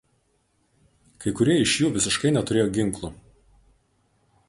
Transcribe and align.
Kai 1.25 1.35
kurie 1.41 1.59
iš 1.65 1.75
jų 1.83 1.93
visiškai 1.99 2.35
neturėjo 2.39 2.67
ginklų. 2.79 3.15